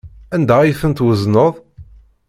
Anda 0.35 0.55
ay 0.59 0.73
tent-twezneḍ? 0.79 1.53